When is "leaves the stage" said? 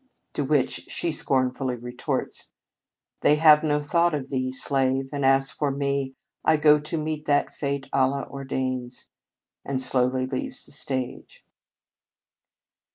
10.25-11.45